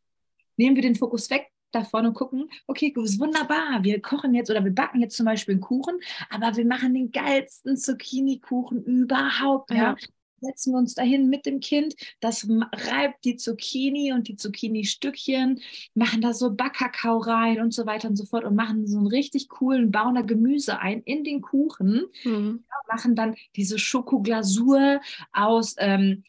nehmen 0.56 0.74
wir 0.74 0.82
den 0.82 0.96
Fokus 0.96 1.30
weg 1.30 1.51
da 1.72 1.84
vorne 1.84 2.08
und 2.08 2.14
gucken, 2.14 2.48
okay, 2.66 2.92
ist 3.02 3.18
wunderbar, 3.18 3.82
wir 3.82 4.00
kochen 4.00 4.34
jetzt 4.34 4.50
oder 4.50 4.64
wir 4.64 4.74
backen 4.74 5.00
jetzt 5.00 5.16
zum 5.16 5.26
Beispiel 5.26 5.54
einen 5.54 5.60
Kuchen, 5.60 5.96
aber 6.30 6.56
wir 6.56 6.66
machen 6.66 6.94
den 6.94 7.10
geilsten 7.10 7.76
Zucchini-Kuchen 7.76 8.84
überhaupt. 8.84 9.70
Ja. 9.70 9.76
ja. 9.76 9.96
Setzen 10.44 10.72
wir 10.72 10.78
uns 10.78 10.94
dahin 10.94 11.28
mit 11.28 11.46
dem 11.46 11.60
Kind, 11.60 11.94
das 12.18 12.48
reibt 12.50 13.24
die 13.24 13.36
Zucchini 13.36 14.12
und 14.12 14.26
die 14.26 14.34
Zucchini-Stückchen, 14.34 15.60
machen 15.94 16.20
da 16.20 16.32
so 16.32 16.52
Backkakao 16.52 17.18
rein 17.18 17.60
und 17.60 17.72
so 17.72 17.86
weiter 17.86 18.08
und 18.08 18.16
so 18.16 18.24
fort 18.24 18.42
und 18.44 18.56
machen 18.56 18.88
so 18.88 18.98
einen 18.98 19.06
richtig 19.06 19.48
coolen, 19.48 19.92
bauen 19.92 20.16
da 20.16 20.22
Gemüse 20.22 20.80
ein 20.80 21.00
in 21.02 21.22
den 21.22 21.42
Kuchen, 21.42 22.06
mhm. 22.24 22.64
ja, 22.68 22.76
machen 22.92 23.14
dann 23.14 23.36
diese 23.54 23.78
Schokoglasur 23.78 25.00
aus 25.32 25.76
ähm, 25.78 26.24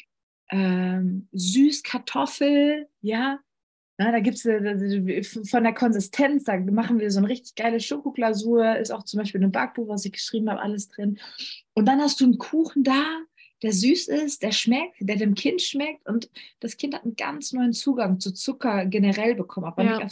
ähm, 0.52 1.28
Süßkartoffel, 1.32 2.88
ja, 3.02 3.40
na, 4.04 4.12
da 4.12 4.20
gibt 4.20 4.38
es 4.38 4.46
äh, 4.46 5.24
von 5.24 5.64
der 5.64 5.74
Konsistenz, 5.74 6.44
da 6.44 6.58
machen 6.58 7.00
wir 7.00 7.10
so 7.10 7.20
eine 7.20 7.30
richtig 7.30 7.56
geile 7.56 7.80
Schokoglasur, 7.80 8.78
ist 8.78 8.92
auch 8.92 9.04
zum 9.04 9.20
Beispiel 9.20 9.42
ein 9.42 9.52
Backbuch, 9.52 9.88
was 9.88 10.06
ich 10.06 10.12
geschrieben 10.12 10.50
habe, 10.50 10.62
alles 10.62 10.90
drin. 10.90 11.20
Und 11.74 11.88
dann 11.88 12.02
hast 12.02 12.20
du 12.20 12.26
einen 12.26 12.38
Kuchen 12.38 12.84
da, 12.84 13.22
der 13.62 13.72
süß 13.72 14.10
ist, 14.10 14.44
der 14.44 14.52
schmeckt, 14.52 14.96
der 15.00 15.16
dem 15.16 15.36
Kind 15.36 15.62
schmeckt 15.62 16.08
und 16.08 16.30
das 16.60 16.76
Kind 16.76 16.94
hat 16.94 17.04
einen 17.04 17.16
ganz 17.16 17.54
neuen 17.54 17.72
Zugang 17.72 18.20
zu 18.20 18.34
Zucker 18.34 18.86
generell 18.86 19.36
bekommen, 19.36 19.68
aber 19.68 19.84
ja. 19.84 19.96
nicht 19.96 20.06
auf 20.06 20.12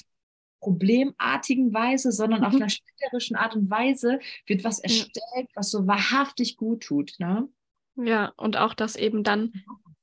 problemartigen 0.61 1.73
Weise, 1.73 2.11
sondern 2.11 2.41
mhm. 2.41 2.45
auf 2.45 2.53
einer 2.53 2.69
spielerischen 2.69 3.35
Art 3.35 3.55
und 3.55 3.69
Weise 3.69 4.19
wird 4.45 4.63
was 4.63 4.79
erstellt, 4.79 5.49
was 5.55 5.71
so 5.71 5.85
wahrhaftig 5.87 6.55
gut 6.55 6.83
tut. 6.83 7.15
Ne? 7.17 7.49
Ja, 7.95 8.31
und 8.37 8.55
auch 8.57 8.73
das 8.73 8.95
eben 8.95 9.23
dann, 9.23 9.53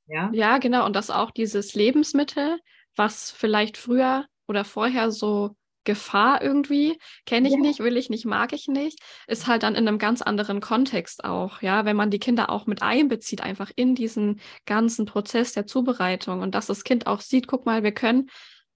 ja. 0.09 0.31
ja, 0.35 0.59
genau, 0.59 0.85
und 0.85 0.95
dass 0.95 1.11
auch 1.11 1.31
dieses 1.31 1.75
Lebensmittel, 1.75 2.59
was 2.99 3.31
vielleicht 3.31 3.77
früher 3.77 4.27
oder 4.47 4.65
vorher 4.65 5.11
so 5.11 5.57
Gefahr 5.85 6.43
irgendwie, 6.43 6.99
kenne 7.25 7.49
ich 7.49 7.55
ja. 7.55 7.61
nicht, 7.61 7.79
will 7.79 7.97
ich 7.97 8.11
nicht, 8.11 8.27
mag 8.27 8.53
ich 8.53 8.69
nicht, 8.69 8.99
ist 9.27 9.47
halt 9.47 9.63
dann 9.63 9.75
in 9.75 9.89
einem 9.89 9.99
ganz 9.99 10.21
anderen 10.21 10.61
Kontext 10.61 11.25
auch, 11.25 11.63
ja, 11.63 11.87
wenn 11.87 11.97
man 11.97 12.11
die 12.11 12.19
Kinder 12.19 12.51
auch 12.51 12.67
mit 12.67 12.83
einbezieht, 12.83 13.41
einfach 13.41 13.71
in 13.75 13.95
diesen 13.95 14.41
ganzen 14.67 15.07
Prozess 15.07 15.53
der 15.53 15.67
Zubereitung 15.67 16.43
und 16.43 16.55
dass 16.55 16.67
das 16.67 16.85
Kind 16.85 17.07
auch 17.07 17.23
sieht, 17.23 17.47
guck 17.47 17.65
mal, 17.65 17.85
wir 17.85 17.93
können 17.93 18.29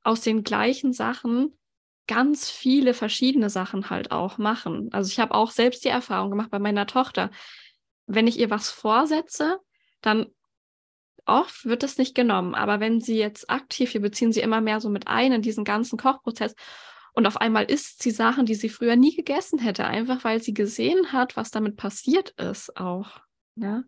aus 0.03 0.23
den 0.23 0.43
gleichen 0.43 0.95
Sachen 0.95 1.59
ganz 2.07 2.49
viele 2.49 2.95
verschiedene 2.95 3.51
Sachen 3.51 3.91
halt 3.91 4.11
auch 4.11 4.39
machen. 4.39 4.89
Also 4.93 5.11
ich 5.11 5.21
habe 5.21 5.35
auch 5.35 5.51
selbst 5.51 5.85
die 5.85 5.91
Erfahrung 5.91 6.31
gemacht 6.31 6.51
bei 6.51 6.59
meiner 6.59 6.87
Tochter, 6.87 7.31
wenn 8.07 8.27
ich 8.27 8.39
ihr 8.39 8.49
was 8.49 8.71
vorsetze, 8.71 9.59
dann 10.01 10.27
oft 11.27 11.65
wird 11.65 11.83
es 11.83 11.99
nicht 11.99 12.15
genommen. 12.15 12.55
Aber 12.55 12.81
wenn 12.81 13.01
sie 13.01 13.19
jetzt 13.19 13.49
aktiv, 13.51 13.95
wir 13.95 14.01
beziehen 14.01 14.33
sie 14.33 14.41
immer 14.41 14.61
mehr 14.61 14.81
so 14.81 14.89
mit 14.89 15.09
ein 15.09 15.33
in 15.33 15.43
diesen 15.43 15.65
ganzen 15.65 15.99
Kochprozess 15.99 16.55
und 17.15 17.27
auf 17.27 17.37
einmal 17.37 17.65
isst 17.65 18.03
sie 18.03 18.11
Sachen, 18.11 18.47
die 18.47 18.55
sie 18.55 18.69
früher 18.69 18.97
nie 18.97 19.15
gegessen 19.15 19.59
hätte, 19.59 19.85
einfach 19.85 20.25
weil 20.25 20.43
sie 20.43 20.55
gesehen 20.55 21.13
hat, 21.13 21.37
was 21.37 21.51
damit 21.51 21.77
passiert 21.77 22.31
ist 22.31 22.77
auch. 22.77 23.21
Ja? 23.57 23.83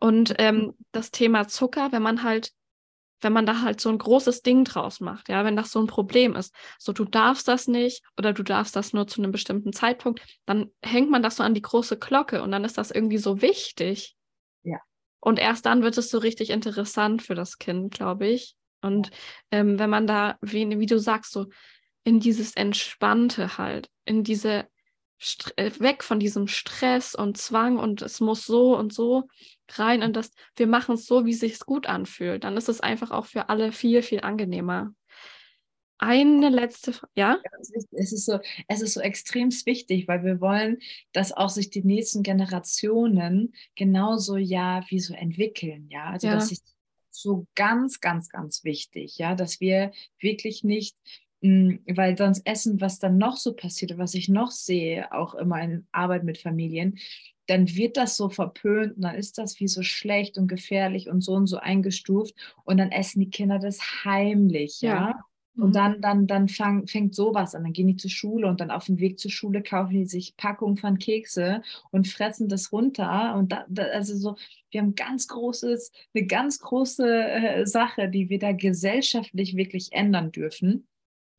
Und 0.00 0.34
ähm, 0.38 0.56
mhm. 0.56 0.74
das 0.92 1.10
Thema 1.10 1.48
Zucker, 1.48 1.92
wenn 1.92 2.02
man 2.02 2.22
halt, 2.22 2.52
wenn 3.20 3.32
man 3.32 3.46
da 3.46 3.62
halt 3.62 3.80
so 3.80 3.88
ein 3.88 3.98
großes 3.98 4.42
Ding 4.42 4.64
draus 4.64 5.00
macht, 5.00 5.28
ja, 5.28 5.44
wenn 5.44 5.56
das 5.56 5.70
so 5.70 5.80
ein 5.80 5.86
Problem 5.86 6.34
ist, 6.36 6.54
so 6.78 6.92
du 6.92 7.04
darfst 7.04 7.48
das 7.48 7.66
nicht 7.66 8.02
oder 8.18 8.32
du 8.32 8.42
darfst 8.42 8.76
das 8.76 8.92
nur 8.92 9.06
zu 9.06 9.22
einem 9.22 9.32
bestimmten 9.32 9.72
Zeitpunkt, 9.72 10.20
dann 10.44 10.70
hängt 10.82 11.10
man 11.10 11.22
das 11.22 11.36
so 11.36 11.42
an 11.42 11.54
die 11.54 11.62
große 11.62 11.98
Glocke 11.98 12.42
und 12.42 12.52
dann 12.52 12.64
ist 12.64 12.76
das 12.76 12.90
irgendwie 12.90 13.18
so 13.18 13.40
wichtig. 13.40 14.16
Und 15.26 15.40
erst 15.40 15.66
dann 15.66 15.82
wird 15.82 15.98
es 15.98 16.08
so 16.08 16.18
richtig 16.18 16.50
interessant 16.50 17.20
für 17.20 17.34
das 17.34 17.58
Kind, 17.58 17.92
glaube 17.92 18.28
ich. 18.28 18.54
Und 18.80 19.10
ähm, 19.50 19.76
wenn 19.76 19.90
man 19.90 20.06
da, 20.06 20.36
wie, 20.40 20.78
wie 20.78 20.86
du 20.86 21.00
sagst, 21.00 21.32
so 21.32 21.46
in 22.04 22.20
dieses 22.20 22.54
Entspannte 22.54 23.58
halt, 23.58 23.90
in 24.04 24.22
diese 24.22 24.68
äh, 25.56 25.72
weg 25.80 26.04
von 26.04 26.20
diesem 26.20 26.46
Stress 26.46 27.16
und 27.16 27.38
Zwang 27.38 27.76
und 27.76 28.02
es 28.02 28.20
muss 28.20 28.46
so 28.46 28.78
und 28.78 28.92
so 28.92 29.26
rein 29.72 30.00
in 30.00 30.12
das, 30.12 30.30
wir 30.54 30.68
machen 30.68 30.94
es 30.94 31.06
so, 31.06 31.26
wie 31.26 31.32
es 31.32 31.40
sich 31.40 31.58
gut 31.58 31.88
anfühlt. 31.88 32.44
Dann 32.44 32.56
ist 32.56 32.68
es 32.68 32.80
einfach 32.80 33.10
auch 33.10 33.26
für 33.26 33.48
alle 33.48 33.72
viel, 33.72 34.02
viel 34.02 34.20
angenehmer. 34.20 34.94
Eine 35.98 36.50
letzte 36.50 36.92
Frage, 36.92 37.12
ja? 37.16 37.38
Es 37.92 38.12
ist, 38.12 38.26
so, 38.26 38.38
es 38.68 38.82
ist 38.82 38.94
so 38.94 39.00
extrem 39.00 39.50
wichtig, 39.50 40.08
weil 40.08 40.24
wir 40.24 40.40
wollen, 40.40 40.78
dass 41.12 41.32
auch 41.32 41.48
sich 41.48 41.70
die 41.70 41.84
nächsten 41.84 42.22
Generationen 42.22 43.54
genauso 43.76 44.36
ja 44.36 44.84
wie 44.88 45.00
so 45.00 45.14
entwickeln, 45.14 45.88
ja. 45.90 46.10
Also 46.10 46.26
ja. 46.26 46.34
das 46.34 46.52
ist 46.52 46.74
so 47.10 47.46
ganz, 47.54 48.00
ganz, 48.00 48.28
ganz 48.28 48.62
wichtig, 48.62 49.16
ja, 49.16 49.34
dass 49.34 49.60
wir 49.60 49.92
wirklich 50.20 50.64
nicht 50.64 50.96
hm, 51.42 51.80
weil 51.86 52.16
sonst 52.16 52.46
Essen, 52.46 52.80
was 52.80 52.98
dann 52.98 53.18
noch 53.18 53.36
so 53.36 53.54
passiert, 53.54 53.98
was 53.98 54.14
ich 54.14 54.28
noch 54.28 54.50
sehe, 54.50 55.12
auch 55.12 55.34
immer 55.34 55.60
in 55.62 55.86
Arbeit 55.92 56.24
mit 56.24 56.38
Familien, 56.38 56.98
dann 57.46 57.68
wird 57.74 57.96
das 57.96 58.16
so 58.16 58.28
verpönt 58.28 58.96
und 58.96 59.02
dann 59.02 59.14
ist 59.14 59.38
das 59.38 59.60
wie 59.60 59.68
so 59.68 59.82
schlecht 59.82 60.38
und 60.38 60.48
gefährlich 60.48 61.08
und 61.08 61.20
so 61.20 61.32
und 61.32 61.46
so 61.46 61.58
eingestuft 61.58 62.34
und 62.64 62.78
dann 62.78 62.90
essen 62.90 63.20
die 63.20 63.30
Kinder 63.30 63.58
das 63.58 64.04
heimlich, 64.04 64.80
ja. 64.80 65.10
ja? 65.10 65.24
Und 65.56 65.68
mhm. 65.68 65.72
dann, 65.72 66.00
dann, 66.00 66.26
dann 66.26 66.48
fang, 66.48 66.86
fängt 66.86 67.14
sowas 67.14 67.54
an. 67.54 67.64
Dann 67.64 67.72
gehen 67.72 67.86
die 67.86 67.96
zur 67.96 68.10
Schule 68.10 68.48
und 68.48 68.60
dann 68.60 68.70
auf 68.70 68.86
dem 68.86 68.98
Weg 68.98 69.18
zur 69.18 69.30
Schule 69.30 69.62
kaufen 69.62 69.94
die 69.94 70.06
sich 70.06 70.36
Packungen 70.36 70.76
von 70.76 70.98
Kekse 70.98 71.62
und 71.90 72.08
fressen 72.08 72.48
das 72.48 72.72
runter. 72.72 73.34
Und 73.36 73.52
da, 73.52 73.64
da 73.68 73.84
also 73.84 74.16
so, 74.16 74.36
wir 74.70 74.82
haben 74.82 74.94
ganz 74.94 75.28
großes, 75.28 75.92
eine 76.14 76.26
ganz 76.26 76.58
große 76.60 77.06
äh, 77.06 77.66
Sache, 77.66 78.08
die 78.08 78.28
wir 78.28 78.38
da 78.38 78.52
gesellschaftlich 78.52 79.56
wirklich 79.56 79.92
ändern 79.92 80.30
dürfen. 80.32 80.86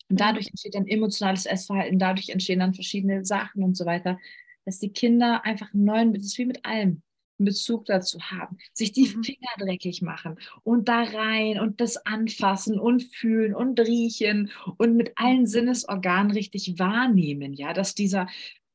Und 0.10 0.20
dadurch 0.20 0.48
entsteht 0.48 0.76
ein 0.76 0.88
emotionales 0.88 1.46
Essverhalten, 1.46 2.00
dadurch 2.00 2.30
entstehen 2.30 2.60
dann 2.60 2.74
verschiedene 2.74 3.26
Sachen 3.26 3.64
und 3.64 3.76
so 3.76 3.86
weiter, 3.86 4.18
dass 4.66 4.80
die 4.80 4.92
Kinder 4.92 5.46
einfach 5.46 5.74
einen 5.74 5.84
neuen, 5.84 6.14
das 6.14 6.24
ist 6.24 6.38
wie 6.38 6.46
mit 6.46 6.66
allem, 6.66 7.02
Bezug 7.38 7.86
dazu 7.86 8.20
haben, 8.20 8.58
sich 8.74 8.92
die 8.92 9.10
mhm. 9.10 9.24
Finger 9.24 9.50
dreckig 9.60 10.02
machen 10.02 10.38
und 10.64 10.88
da 10.88 11.04
rein 11.04 11.60
und 11.60 11.80
das 11.82 11.98
anfassen 12.06 12.80
und 12.80 13.04
fühlen 13.04 13.54
und 13.54 13.80
riechen 13.80 14.52
und 14.78 14.96
mit 14.96 15.14
allen 15.16 15.46
Sinnesorganen 15.46 16.32
richtig 16.32 16.80
wahrnehmen, 16.80 17.54
ja, 17.54 17.74
dass 17.74 17.96
dieser, 17.96 18.28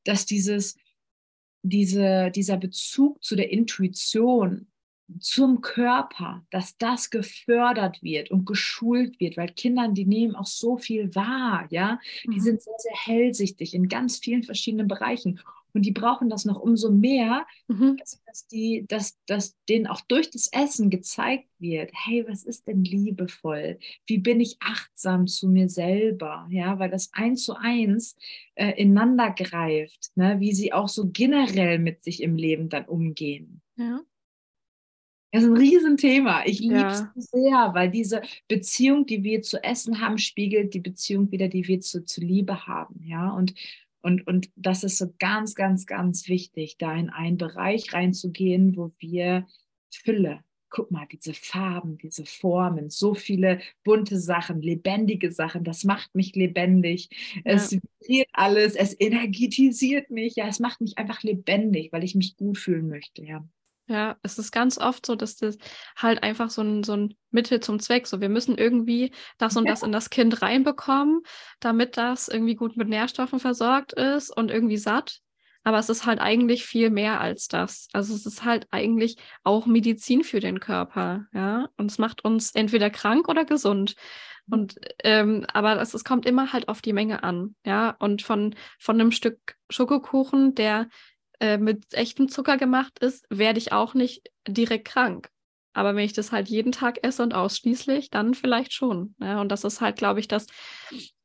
dass 0.03 0.25
dieses, 0.25 0.77
diese, 1.61 2.31
dieser 2.31 2.57
Bezug 2.57 3.23
zu 3.23 3.35
der 3.35 3.51
Intuition 3.51 4.67
zum 5.19 5.61
Körper, 5.61 6.45
dass 6.49 6.77
das 6.77 7.09
gefördert 7.09 8.01
wird 8.01 8.31
und 8.31 8.45
geschult 8.45 9.19
wird, 9.19 9.37
weil 9.37 9.49
Kinder, 9.49 9.87
die 9.89 10.05
nehmen 10.05 10.35
auch 10.35 10.45
so 10.45 10.77
viel 10.77 11.13
wahr, 11.13 11.67
ja, 11.69 11.99
die 12.23 12.29
mhm. 12.29 12.39
sind 12.39 12.61
sehr, 12.61 12.73
sehr 12.77 12.95
hellsichtig 12.95 13.73
in 13.73 13.89
ganz 13.89 14.17
vielen 14.19 14.43
verschiedenen 14.43 14.87
Bereichen 14.87 15.39
und 15.73 15.85
die 15.85 15.91
brauchen 15.91 16.29
das 16.29 16.45
noch 16.45 16.59
umso 16.59 16.91
mehr, 16.91 17.45
mhm. 17.67 17.97
dass, 18.25 18.47
die, 18.47 18.85
dass, 18.87 19.17
dass 19.25 19.57
denen 19.67 19.87
auch 19.87 20.01
durch 20.01 20.29
das 20.29 20.47
Essen 20.51 20.89
gezeigt 20.89 21.49
wird, 21.59 21.91
hey, 21.93 22.25
was 22.27 22.43
ist 22.43 22.67
denn 22.67 22.83
liebevoll? 22.83 23.79
Wie 24.05 24.19
bin 24.19 24.39
ich 24.39 24.57
achtsam 24.59 25.27
zu 25.27 25.47
mir 25.47 25.69
selber? 25.69 26.47
Ja, 26.49 26.79
weil 26.79 26.89
das 26.89 27.11
eins 27.13 27.43
zu 27.43 27.55
eins 27.55 28.15
äh, 28.55 28.71
ineinander 28.81 29.31
greift, 29.31 30.11
ne? 30.15 30.39
wie 30.39 30.53
sie 30.53 30.73
auch 30.73 30.87
so 30.87 31.09
generell 31.11 31.79
mit 31.79 32.03
sich 32.03 32.21
im 32.21 32.35
Leben 32.35 32.69
dann 32.69 32.85
umgehen. 32.85 33.61
Ja. 33.75 34.01
Das 35.31 35.41
ist 35.41 35.49
ein 35.49 35.57
Riesenthema. 35.57 36.43
Ich 36.45 36.59
liebe 36.59 36.85
es 36.85 37.31
sehr, 37.31 37.71
weil 37.73 37.89
diese 37.89 38.21
Beziehung, 38.47 39.07
die 39.07 39.23
wir 39.23 39.41
zu 39.41 39.63
Essen 39.63 39.99
haben, 39.99 40.19
spiegelt 40.19 40.75
die 40.75 40.79
Beziehung 40.79 41.31
wieder, 41.31 41.47
die 41.47 41.67
wir 41.67 41.79
zu, 41.79 42.05
zu 42.05 42.21
Liebe 42.21 42.67
haben. 42.67 43.01
Ja, 43.03 43.31
und, 43.31 43.55
und, 44.03 44.27
und 44.27 44.51
das 44.55 44.83
ist 44.83 44.97
so 44.97 45.13
ganz, 45.17 45.55
ganz, 45.55 45.85
ganz 45.85 46.27
wichtig, 46.27 46.77
da 46.77 46.93
in 46.93 47.09
einen 47.09 47.37
Bereich 47.37 47.93
reinzugehen, 47.93 48.75
wo 48.75 48.91
wir 48.99 49.47
Fülle, 49.89 50.43
guck 50.69 50.91
mal, 50.91 51.07
diese 51.09 51.33
Farben, 51.33 51.97
diese 51.97 52.25
Formen, 52.25 52.89
so 52.89 53.15
viele 53.15 53.61
bunte 53.83 54.19
Sachen, 54.19 54.61
lebendige 54.61 55.31
Sachen, 55.31 55.63
das 55.63 55.85
macht 55.85 56.13
mich 56.15 56.35
lebendig. 56.35 57.09
Ja. 57.45 57.53
Es 57.53 57.71
vibriert 57.71 58.27
alles, 58.33 58.75
es 58.75 58.99
energetisiert 58.99 60.09
mich, 60.09 60.35
ja, 60.35 60.47
es 60.47 60.59
macht 60.59 60.81
mich 60.81 60.97
einfach 60.97 61.23
lebendig, 61.23 61.93
weil 61.93 62.03
ich 62.03 62.15
mich 62.15 62.35
gut 62.35 62.57
fühlen 62.57 62.89
möchte, 62.89 63.23
ja. 63.23 63.47
Ja, 63.87 64.15
es 64.23 64.37
ist 64.37 64.51
ganz 64.51 64.77
oft 64.77 65.05
so, 65.05 65.15
dass 65.15 65.35
das 65.35 65.57
halt 65.97 66.23
einfach 66.23 66.49
so 66.49 66.61
ein, 66.61 66.83
so 66.83 66.93
ein 66.93 67.15
Mittel 67.31 67.59
zum 67.59 67.79
Zweck, 67.79 68.07
so 68.07 68.21
wir 68.21 68.29
müssen 68.29 68.57
irgendwie 68.57 69.11
das 69.37 69.57
und 69.57 69.65
ja. 69.65 69.71
das 69.71 69.83
in 69.83 69.91
das 69.91 70.09
Kind 70.09 70.41
reinbekommen, 70.41 71.21
damit 71.59 71.97
das 71.97 72.29
irgendwie 72.29 72.55
gut 72.55 72.77
mit 72.77 72.87
Nährstoffen 72.87 73.39
versorgt 73.39 73.91
ist 73.93 74.35
und 74.35 74.51
irgendwie 74.51 74.77
satt. 74.77 75.19
Aber 75.63 75.79
es 75.79 75.89
ist 75.89 76.05
halt 76.05 76.19
eigentlich 76.19 76.65
viel 76.65 76.89
mehr 76.89 77.21
als 77.21 77.47
das. 77.47 77.87
Also 77.93 78.13
es 78.13 78.25
ist 78.25 78.43
halt 78.43 78.67
eigentlich 78.71 79.17
auch 79.43 79.65
Medizin 79.65 80.23
für 80.23 80.39
den 80.39 80.59
Körper, 80.59 81.25
ja. 81.33 81.69
Und 81.77 81.89
es 81.89 81.97
macht 81.97 82.23
uns 82.25 82.51
entweder 82.51 82.89
krank 82.89 83.29
oder 83.29 83.45
gesund. 83.45 83.95
Mhm. 84.47 84.53
Und 84.53 84.79
ähm, 85.03 85.45
aber 85.53 85.81
es, 85.81 85.93
es 85.93 86.03
kommt 86.03 86.25
immer 86.25 86.51
halt 86.51 86.67
auf 86.67 86.81
die 86.81 86.93
Menge 86.93 87.23
an, 87.23 87.55
ja. 87.65 87.95
Und 87.99 88.21
von, 88.21 88.55
von 88.77 88.99
einem 88.99 89.11
Stück 89.11 89.55
Schokokuchen, 89.69 90.53
der 90.53 90.89
äh, 91.39 91.57
mit 91.57 91.93
echtem 91.93 92.29
Zucker 92.29 92.57
gemacht 92.57 92.99
ist, 92.99 93.25
werde 93.29 93.59
ich 93.59 93.71
auch 93.71 93.93
nicht 93.93 94.29
direkt 94.47 94.85
krank. 94.85 95.29
Aber 95.73 95.95
wenn 95.95 96.05
ich 96.05 96.13
das 96.13 96.31
halt 96.31 96.47
jeden 96.47 96.71
Tag 96.71 97.03
esse 97.03 97.23
und 97.23 97.33
ausschließlich, 97.33 98.11
dann 98.11 98.35
vielleicht 98.35 98.73
schon. 98.73 99.15
Ja? 99.19 99.41
Und 99.41 99.49
das 99.49 99.63
ist 99.63 99.81
halt, 99.81 99.97
glaube 99.97 100.19
ich, 100.19 100.27
das, 100.27 100.45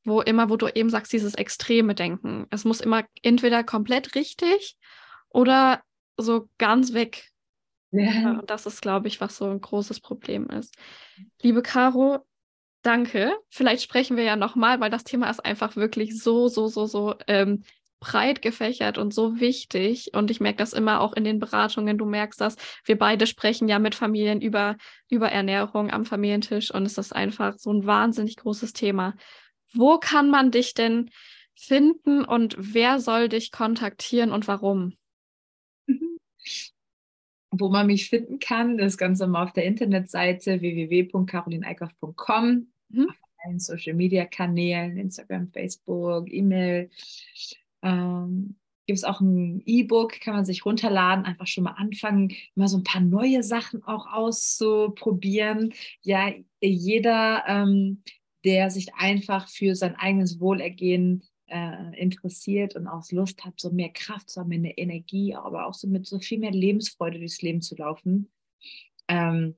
wo 0.05 0.23
immer, 0.23 0.49
wo 0.49 0.57
du 0.57 0.69
eben 0.69 0.91
sagst, 0.91 1.13
dieses 1.13 1.35
extreme 1.35 1.95
Denken. 1.95 2.47
Es 2.51 2.65
muss 2.65 2.81
immer 2.81 3.05
entweder 3.23 3.63
komplett 3.63 4.15
richtig 4.15 4.77
oder 5.29 5.83
so 6.17 6.49
ganz 6.57 6.95
weg. 6.95 7.29
Ja. 7.91 8.11
ja 8.11 8.31
und 8.39 8.51
das 8.51 8.67
ist, 8.67 8.81
glaube 8.81 9.09
ich, 9.09 9.21
was 9.21 9.37
so 9.37 9.51
ein 9.51 9.61
großes 9.61 10.01
Problem 10.01 10.49
ist. 10.49 10.75
Liebe 11.43 11.63
Caro, 11.63 12.27
danke. 12.83 13.37
Vielleicht 13.51 13.83
sprechen 13.83 14.17
wir 14.17 14.25
ja 14.25 14.37
nochmal, 14.37 14.81
weil 14.81 14.91
das 14.91 15.05
Thema 15.05 15.29
ist 15.29 15.45
einfach 15.45 15.77
wirklich 15.77 16.21
so, 16.21 16.49
so, 16.49 16.69
so, 16.69 16.87
so 16.87 17.15
ähm, 17.27 17.65
breit 18.01 18.43
gefächert 18.43 18.99
und 18.99 19.15
so 19.15 19.41
wichtig. 19.41 20.11
Und 20.15 20.31
ich 20.31 20.41
merke 20.41 20.59
das 20.59 20.73
immer 20.73 21.01
auch 21.01 21.15
in 21.15 21.25
den 21.25 21.39
Beratungen. 21.39 21.99
Du 21.99 22.05
merkst 22.05 22.41
das. 22.41 22.57
Wir 22.85 22.99
beide 22.99 23.27
sprechen 23.27 23.69
ja 23.69 23.79
mit 23.79 23.95
Familien 23.95 24.41
über, 24.41 24.77
über 25.09 25.31
Ernährung 25.31 25.91
am 25.91 26.05
Familientisch 26.05 26.73
und 26.73 26.87
es 26.87 26.99
ist 26.99 27.15
einfach 27.15 27.59
so 27.59 27.73
ein 27.73 27.87
wahnsinnig 27.87 28.37
großes 28.37 28.73
Thema. 28.73 29.15
Wo 29.73 29.99
kann 29.99 30.31
man 30.31 30.51
dich 30.51 30.75
denn 30.75 31.11
finden 31.55 32.25
und 32.25 32.57
wer 32.59 33.01
soll 33.01 33.29
dich 33.29 33.51
kontaktieren 33.51 34.31
und 34.31 34.49
warum? 34.49 34.95
Wo 37.51 37.69
man 37.69 37.87
mich 37.87 38.09
finden 38.09 38.39
kann, 38.39 38.79
das 38.79 38.99
Ganze 38.99 39.27
mal 39.27 39.45
auf 39.45 39.53
der 39.53 39.65
Internetseite 39.65 40.61
www.carolineikoff.com. 40.61 42.69
Mhm 42.91 43.09
allen 43.45 43.59
Social 43.59 43.95
Media 43.95 44.25
Kanälen, 44.25 44.97
Instagram, 44.97 45.49
Facebook, 45.49 46.33
E-Mail. 46.33 46.91
Ähm, 47.83 48.57
gibt 48.87 48.99
es 48.99 49.05
auch 49.05 49.21
ein 49.21 49.63
E-Book, 49.67 50.19
kann 50.21 50.35
man 50.35 50.47
sich 50.47 50.65
runterladen, 50.65 51.27
einfach 51.27 51.47
schon 51.47 51.65
mal 51.65 51.73
anfangen, 51.73 52.33
mal 52.55 52.69
so 52.69 52.79
ein 52.79 52.85
paar 52.85 53.03
neue 53.03 53.43
Sachen 53.43 53.85
auch 53.85 54.07
auszuprobieren. 54.07 55.75
Ja, 56.01 56.33
jeder, 56.63 57.45
ähm, 57.47 58.03
der 58.45 58.71
sich 58.71 58.95
einfach 58.95 59.49
für 59.49 59.75
sein 59.75 59.95
eigenes 59.97 60.41
Wohlergehen 60.41 61.23
äh, 61.49 62.01
interessiert 62.01 62.77
und 62.77 62.87
auch 62.87 63.05
Lust 63.11 63.45
hat, 63.45 63.61
so 63.61 63.71
mehr 63.71 63.91
Kraft 63.91 64.31
zu 64.31 64.41
haben, 64.41 64.49
mehr 64.49 64.79
Energie, 64.79 65.35
aber 65.35 65.67
auch 65.67 65.75
so 65.75 65.87
mit 65.87 66.07
so 66.07 66.19
viel 66.19 66.39
mehr 66.39 66.53
Lebensfreude 66.53 67.19
durchs 67.19 67.43
Leben 67.43 67.61
zu 67.61 67.77
laufen. 67.77 68.31
Ähm, 69.07 69.55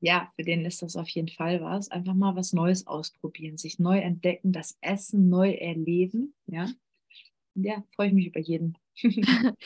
ja, 0.00 0.32
für 0.34 0.42
den 0.42 0.64
ist 0.64 0.82
das 0.82 0.96
auf 0.96 1.08
jeden 1.08 1.28
Fall 1.28 1.60
was. 1.62 1.90
Einfach 1.90 2.14
mal 2.14 2.34
was 2.34 2.52
Neues 2.52 2.86
ausprobieren, 2.86 3.58
sich 3.58 3.78
neu 3.78 3.98
entdecken, 3.98 4.52
das 4.52 4.76
Essen 4.80 5.28
neu 5.28 5.52
erleben. 5.52 6.34
Ja, 6.46 6.68
ja, 7.54 7.82
freue 7.94 8.08
ich 8.08 8.14
mich 8.14 8.26
über 8.26 8.40
jeden. 8.40 8.76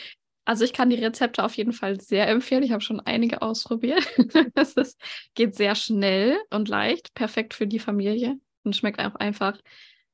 Also 0.45 0.65
ich 0.65 0.73
kann 0.73 0.89
die 0.89 0.97
Rezepte 0.97 1.45
auf 1.45 1.59
jeden 1.59 1.75
Fall 1.75 2.01
sehr 2.01 2.27
empfehlen. 2.27 2.63
Ich 2.63 2.73
habe 2.73 2.81
schon 2.81 3.01
einige 3.01 3.43
ausprobiert. 3.43 4.09
es 4.55 4.73
ist, 4.79 4.99
geht 5.35 5.55
sehr 5.55 5.75
schnell 5.75 6.39
und 6.49 6.69
leicht, 6.69 7.13
perfekt 7.13 7.53
für 7.53 7.67
die 7.67 7.79
Familie 7.79 8.39
und 8.65 8.75
schmeckt 8.75 8.99
auch 8.99 9.17
einfach 9.17 9.59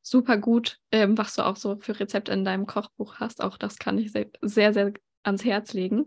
super 0.02 0.36
gut, 0.36 0.80
ähm, 0.90 1.16
was 1.16 1.36
du 1.36 1.42
auch 1.42 1.54
so 1.54 1.78
für 1.78 2.00
Rezepte 2.00 2.32
in 2.32 2.44
deinem 2.44 2.66
Kochbuch 2.66 3.20
hast. 3.20 3.40
Auch 3.44 3.56
das 3.56 3.78
kann 3.78 3.96
ich 3.96 4.10
sehr, 4.10 4.26
sehr, 4.42 4.74
sehr 4.74 4.92
ans 5.22 5.44
Herz 5.44 5.72
legen. 5.72 6.06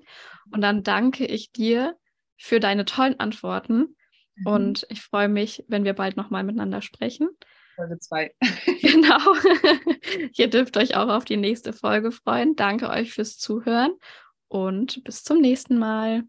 Und 0.52 0.60
dann 0.60 0.84
danke 0.84 1.26
ich 1.26 1.54
dir 1.54 1.96
für 2.36 2.60
deine 2.60 2.84
tollen 2.84 3.18
Antworten. 3.22 3.96
Mhm. 4.36 4.46
Und 4.46 4.88
ich 4.90 5.02
freue 5.02 5.30
mich, 5.30 5.64
wenn 5.70 5.86
wir 5.86 5.94
bald 5.94 6.18
nochmal 6.18 6.44
miteinander 6.44 6.82
sprechen. 6.82 7.30
Folge 7.78 8.00
2. 8.00 8.36
genau. 8.82 9.20
Ihr 10.36 10.50
dürft 10.50 10.76
euch 10.78 10.96
auch 10.96 11.10
auf 11.10 11.24
die 11.24 11.38
nächste 11.38 11.72
Folge 11.72 12.12
freuen. 12.12 12.56
Danke 12.56 12.90
euch 12.90 13.14
fürs 13.14 13.38
Zuhören 13.38 13.92
und 14.50 15.04
bis 15.06 15.24
zum 15.24 15.40
nächsten 15.40 15.78
Mal. 15.78 16.24